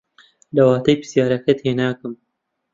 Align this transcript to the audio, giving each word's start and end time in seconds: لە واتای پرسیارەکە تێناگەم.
لە 0.55 0.61
واتای 0.67 0.99
پرسیارەکە 0.99 1.53
تێناگەم. 1.61 2.13